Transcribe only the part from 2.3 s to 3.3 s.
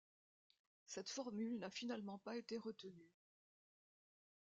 été retenue.